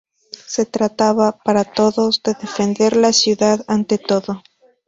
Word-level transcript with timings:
Se 0.47 0.65
trataba, 0.65 1.37
para 1.45 1.63
todos, 1.63 2.23
de 2.23 2.33
defender 2.33 2.95
la 2.95 3.13
ciudad 3.13 3.63
ante 3.67 3.99
todo. 3.99 4.41